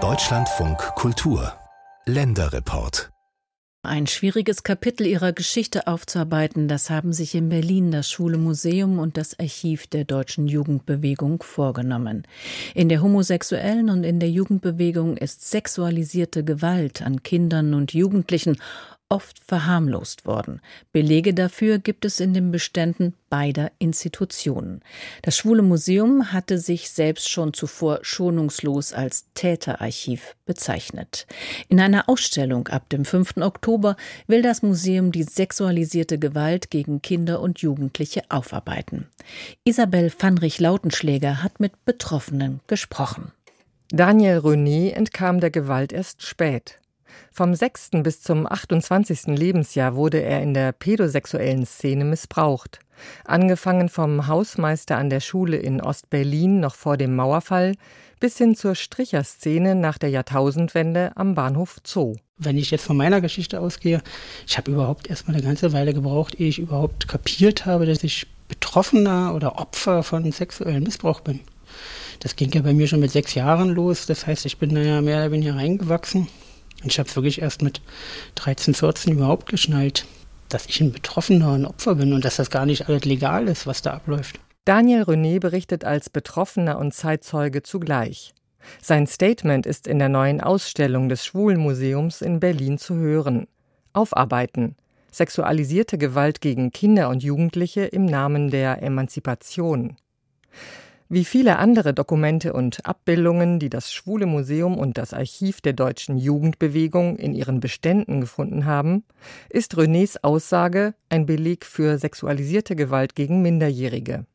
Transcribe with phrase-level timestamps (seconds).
[0.00, 1.52] Deutschlandfunk Kultur
[2.06, 3.10] Länderreport
[3.84, 9.16] ein schwieriges Kapitel ihrer Geschichte aufzuarbeiten, das haben sich in Berlin das Schule Museum und
[9.16, 12.24] das Archiv der deutschen Jugendbewegung vorgenommen.
[12.74, 18.58] In der homosexuellen und in der Jugendbewegung ist sexualisierte Gewalt an Kindern und Jugendlichen
[19.10, 20.60] oft verharmlost worden.
[20.92, 24.82] Belege dafür gibt es in den Beständen beider Institutionen.
[25.22, 31.26] Das Schwule Museum hatte sich selbst schon zuvor schonungslos als Täterarchiv bezeichnet.
[31.68, 33.38] In einer Ausstellung ab dem 5.
[33.38, 39.06] Oktober will das Museum die sexualisierte Gewalt gegen Kinder und Jugendliche aufarbeiten.
[39.64, 43.32] Isabel Fanrich-Lautenschläger hat mit Betroffenen gesprochen.
[43.90, 46.78] Daniel René entkam der Gewalt erst spät.
[47.32, 47.90] Vom 6.
[48.02, 49.26] bis zum 28.
[49.26, 52.80] Lebensjahr wurde er in der pädosexuellen Szene missbraucht.
[53.24, 57.74] Angefangen vom Hausmeister an der Schule in Ostberlin noch vor dem Mauerfall
[58.20, 62.16] bis hin zur Stricherszene nach der Jahrtausendwende am Bahnhof Zoo.
[62.36, 64.02] Wenn ich jetzt von meiner Geschichte ausgehe,
[64.46, 68.26] ich habe überhaupt erstmal eine ganze Weile gebraucht, ehe ich überhaupt kapiert habe, dass ich
[68.48, 71.40] Betroffener oder Opfer von sexuellem Missbrauch bin.
[72.20, 74.06] Das ging ja bei mir schon mit sechs Jahren los.
[74.06, 76.28] Das heißt, ich bin da ja mehr oder weniger reingewachsen.
[76.82, 77.80] Und ich habe wirklich erst mit
[78.36, 80.06] 13, 14 überhaupt geschnallt,
[80.48, 83.66] dass ich ein Betroffener, ein Opfer bin und dass das gar nicht alles legal ist,
[83.66, 84.40] was da abläuft.
[84.64, 88.34] Daniel René berichtet als Betroffener und Zeitzeuge zugleich.
[88.82, 93.46] Sein Statement ist in der neuen Ausstellung des Schwulenmuseums in Berlin zu hören.
[93.92, 94.76] Aufarbeiten.
[95.10, 99.96] Sexualisierte Gewalt gegen Kinder und Jugendliche im Namen der Emanzipation.
[101.10, 106.18] Wie viele andere Dokumente und Abbildungen, die das Schwule Museum und das Archiv der deutschen
[106.18, 109.04] Jugendbewegung in ihren Beständen gefunden haben,
[109.48, 114.26] ist Renés Aussage ein Beleg für sexualisierte Gewalt gegen Minderjährige.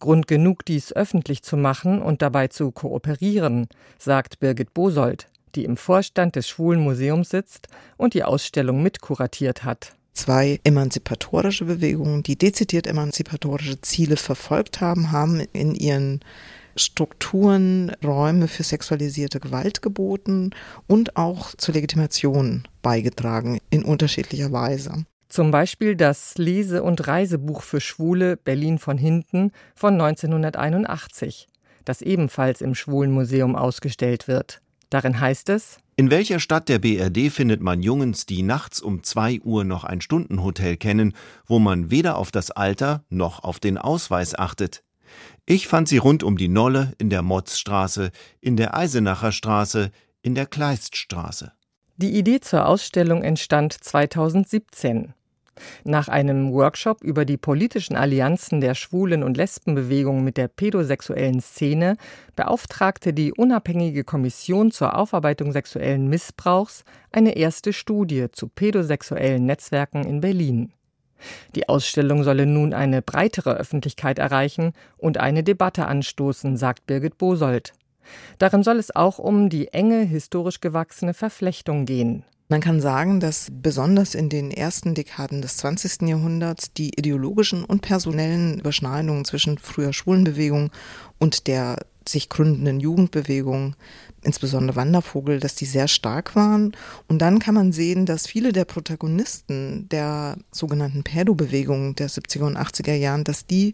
[0.00, 5.76] Grund genug, dies öffentlich zu machen und dabei zu kooperieren, sagt Birgit Bosold, die im
[5.76, 12.86] Vorstand des Schwulen Museums sitzt und die Ausstellung mitkuratiert hat zwei emanzipatorische Bewegungen, die dezidiert
[12.86, 16.20] emanzipatorische Ziele verfolgt haben, haben in ihren
[16.76, 20.50] Strukturen Räume für sexualisierte Gewalt geboten
[20.86, 25.04] und auch zur Legitimation beigetragen in unterschiedlicher Weise.
[25.28, 31.48] Zum Beispiel das Lese- und Reisebuch für Schwule Berlin von hinten von 1981,
[31.84, 34.60] das ebenfalls im Schwulenmuseum ausgestellt wird.
[34.90, 39.40] Darin heißt es in welcher Stadt der BRD findet man Jungens, die nachts um zwei
[39.40, 41.14] Uhr noch ein Stundenhotel kennen,
[41.46, 44.82] wo man weder auf das Alter noch auf den Ausweis achtet?
[45.44, 48.10] Ich fand sie rund um die Nolle, in der Motzstraße,
[48.40, 49.90] in der Eisenacher Straße,
[50.22, 51.52] in der Kleiststraße.
[51.96, 55.12] Die Idee zur Ausstellung entstand 2017.
[55.84, 61.96] Nach einem Workshop über die politischen Allianzen der Schwulen- und Lesbenbewegung mit der pädosexuellen Szene
[62.36, 70.20] beauftragte die unabhängige Kommission zur Aufarbeitung sexuellen Missbrauchs eine erste Studie zu pädosexuellen Netzwerken in
[70.20, 70.72] Berlin.
[71.54, 77.74] Die Ausstellung solle nun eine breitere Öffentlichkeit erreichen und eine Debatte anstoßen, sagt Birgit Bosold.
[78.38, 82.24] Darin soll es auch um die enge historisch gewachsene Verflechtung gehen.
[82.52, 86.02] Man kann sagen, dass besonders in den ersten Dekaden des 20.
[86.02, 90.70] Jahrhunderts die ideologischen und personellen Überschneidungen zwischen früher Schwulenbewegung
[91.18, 93.74] und der sich gründenden Jugendbewegung,
[94.20, 96.76] insbesondere Wandervogel, dass die sehr stark waren.
[97.08, 102.58] Und dann kann man sehen, dass viele der Protagonisten der sogenannten Pädo-Bewegung der 70er und
[102.58, 103.72] 80er Jahren, dass die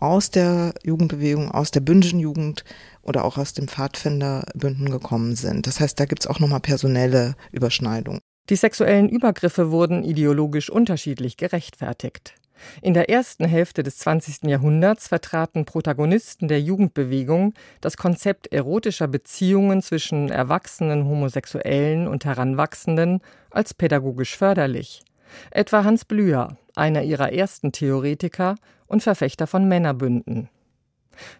[0.00, 2.64] aus der Jugendbewegung, aus der bündischen Jugend
[3.02, 5.66] oder auch aus dem Pfadfinderbünden gekommen sind.
[5.66, 8.20] Das heißt, da gibt es auch nochmal personelle Überschneidungen.
[8.48, 12.34] Die sexuellen Übergriffe wurden ideologisch unterschiedlich gerechtfertigt.
[12.82, 14.44] In der ersten Hälfte des 20.
[14.44, 23.74] Jahrhunderts vertraten Protagonisten der Jugendbewegung das Konzept erotischer Beziehungen zwischen erwachsenen Homosexuellen und Heranwachsenden als
[23.74, 25.02] pädagogisch förderlich.
[25.50, 28.56] Etwa Hans Blüher, einer ihrer ersten Theoretiker
[28.90, 30.50] und Verfechter von Männerbünden.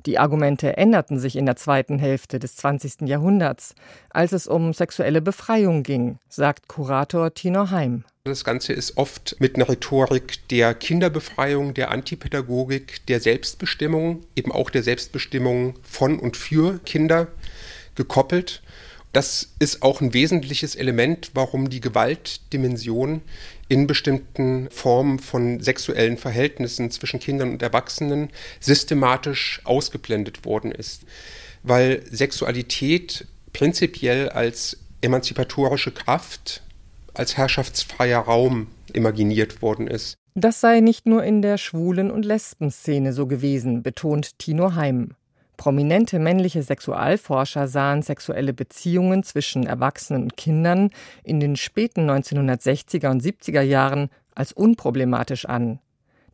[0.06, 3.02] Die Argumente änderten sich in der zweiten Hälfte des 20.
[3.08, 3.74] Jahrhunderts,
[4.10, 8.04] als es um sexuelle Befreiung ging, sagt Kurator Tino Heim.
[8.24, 14.70] Das Ganze ist oft mit einer Rhetorik der Kinderbefreiung, der Antipädagogik, der Selbstbestimmung, eben auch
[14.70, 17.28] der Selbstbestimmung von und für Kinder
[17.94, 18.62] gekoppelt.
[19.12, 23.22] Das ist auch ein wesentliches Element, warum die Gewaltdimension
[23.68, 28.30] in bestimmten Formen von sexuellen Verhältnissen zwischen Kindern und Erwachsenen
[28.60, 31.02] systematisch ausgeblendet worden ist.
[31.62, 36.62] Weil Sexualität prinzipiell als emanzipatorische Kraft,
[37.14, 40.14] als herrschaftsfreier Raum imaginiert worden ist.
[40.34, 45.14] Das sei nicht nur in der Schwulen- und Lesbenszene so gewesen, betont Tino Heim.
[45.60, 50.88] Prominente männliche Sexualforscher sahen sexuelle Beziehungen zwischen Erwachsenen und Kindern
[51.22, 55.78] in den späten 1960er und 70er Jahren als unproblematisch an.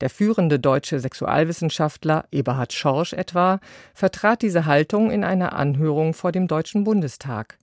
[0.00, 3.58] Der führende deutsche Sexualwissenschaftler Eberhard Schorsch etwa
[3.94, 7.58] vertrat diese Haltung in einer Anhörung vor dem Deutschen Bundestag.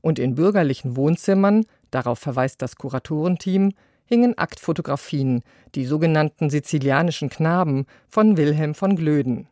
[0.00, 3.72] Und in bürgerlichen Wohnzimmern, darauf verweist das Kuratorenteam,
[4.04, 5.42] hingen Aktfotografien,
[5.74, 9.48] die sogenannten sizilianischen Knaben von Wilhelm von Glöden.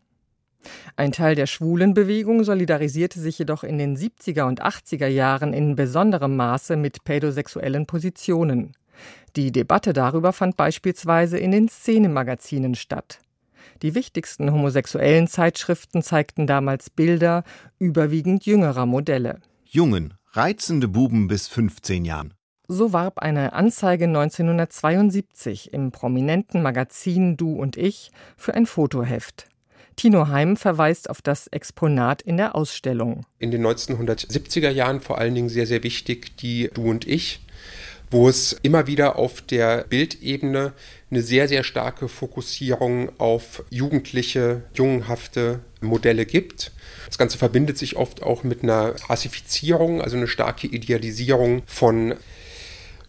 [0.97, 6.37] Ein Teil der Schwulenbewegung solidarisierte sich jedoch in den 70er und 80er Jahren in besonderem
[6.37, 8.73] Maße mit pädosexuellen Positionen.
[9.37, 13.21] Die Debatte darüber fand beispielsweise in den Szenemagazinen statt.
[13.83, 17.45] Die wichtigsten homosexuellen Zeitschriften zeigten damals Bilder
[17.79, 19.41] überwiegend jüngerer Modelle.
[19.65, 22.33] Jungen, reizende Buben bis 15 Jahren.
[22.69, 29.49] So warb eine Anzeige 1972 im prominenten Magazin Du und Ich für ein Fotoheft.
[29.97, 33.25] Tino Heim verweist auf das Exponat in der Ausstellung.
[33.39, 37.41] In den 1970er Jahren vor allen Dingen sehr, sehr wichtig die Du und Ich,
[38.11, 40.75] wo es immer wieder auf der Bildebene
[41.11, 46.73] eine sehr, sehr starke Fokussierung auf jugendliche, jungenhafte Modelle gibt.
[47.07, 52.17] Das Ganze verbindet sich oft auch mit einer Rassifizierung, also eine starke Idealisierung von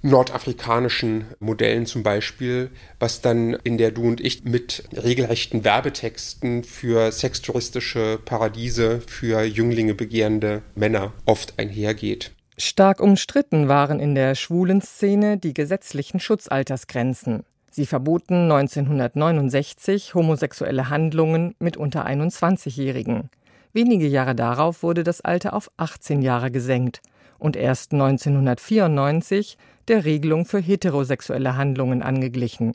[0.07, 7.11] nordafrikanischen Modellen zum Beispiel, was dann in der Du und Ich mit regelrechten Werbetexten für
[7.11, 12.31] sextouristische Paradiese für Jünglinge begehrende Männer oft einhergeht.
[12.57, 17.43] Stark umstritten waren in der schwulen Szene die gesetzlichen Schutzaltersgrenzen.
[17.69, 23.29] Sie verboten 1969 homosexuelle Handlungen mit unter 21-Jährigen.
[23.73, 27.01] Wenige Jahre darauf wurde das Alter auf 18 Jahre gesenkt
[27.39, 29.57] und erst 1994
[29.87, 32.73] der Regelung für heterosexuelle Handlungen angeglichen.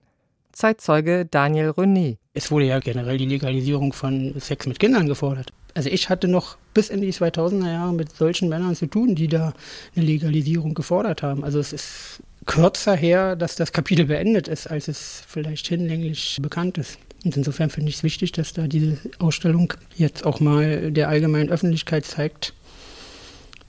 [0.53, 2.17] Zeitzeuge Daniel René.
[2.35, 5.53] Es wurde ja generell die Legalisierung von Sex mit Kindern gefordert.
[5.75, 9.29] Also ich hatte noch bis in die 2000er Jahre mit solchen Männern zu tun, die
[9.29, 9.55] da
[9.97, 11.45] eine Legalisierung gefordert haben.
[11.45, 16.79] Also es ist kürzer her, dass das Kapitel beendet ist, als es vielleicht hinlänglich bekannt
[16.79, 16.99] ist.
[17.25, 21.51] Und insofern finde ich es wichtig, dass da diese Ausstellung jetzt auch mal der allgemeinen
[21.51, 22.53] Öffentlichkeit zeigt,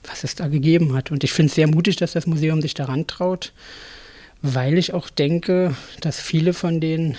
[0.08, 1.10] was es da gegeben hat.
[1.10, 3.52] Und ich finde es sehr mutig, dass das Museum sich daran traut,
[4.42, 7.16] weil ich auch denke, dass viele von denen,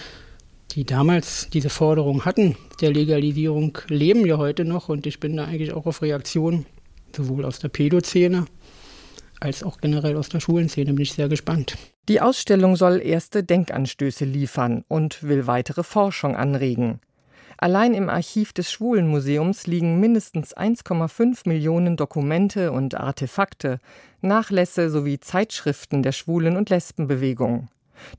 [0.72, 4.90] die damals diese Forderung hatten, der Legalisierung, leben ja heute noch.
[4.90, 6.66] Und ich bin da eigentlich auch auf Reaktionen,
[7.16, 8.46] sowohl aus der Pädoszene
[9.40, 11.78] als auch generell aus der Schulenszene, bin ich sehr gespannt.
[12.08, 17.00] Die Ausstellung soll erste Denkanstöße liefern und will weitere Forschung anregen.
[17.58, 23.80] Allein im Archiv des Schwulenmuseums liegen mindestens 1,5 Millionen Dokumente und Artefakte,
[24.22, 27.70] Nachlässe sowie Zeitschriften der Schwulen- und Lesbenbewegung.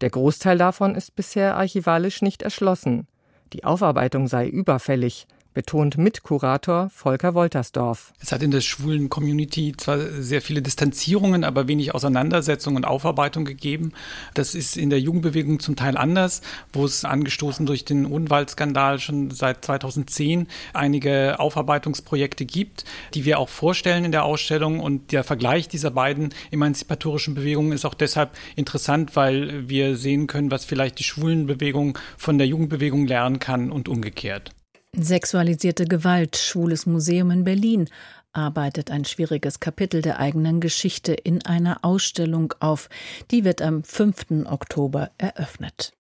[0.00, 3.06] Der Großteil davon ist bisher archivalisch nicht erschlossen.
[3.52, 5.26] Die Aufarbeitung sei überfällig,
[5.56, 8.12] betont Mitkurator Volker Woltersdorf.
[8.20, 13.46] Es hat in der schwulen Community zwar sehr viele Distanzierungen, aber wenig Auseinandersetzung und Aufarbeitung
[13.46, 13.94] gegeben.
[14.34, 16.42] Das ist in der Jugendbewegung zum Teil anders,
[16.74, 23.48] wo es angestoßen durch den Odenwald-Skandal schon seit 2010 einige Aufarbeitungsprojekte gibt, die wir auch
[23.48, 24.80] vorstellen in der Ausstellung.
[24.80, 30.50] Und der Vergleich dieser beiden emanzipatorischen Bewegungen ist auch deshalb interessant, weil wir sehen können,
[30.50, 34.52] was vielleicht die Schwulenbewegung von der Jugendbewegung lernen kann und umgekehrt.
[34.98, 37.90] Sexualisierte Gewalt, Schwules Museum in Berlin
[38.32, 42.88] arbeitet ein schwieriges Kapitel der eigenen Geschichte in einer Ausstellung auf.
[43.30, 44.46] Die wird am 5.
[44.46, 45.95] Oktober eröffnet.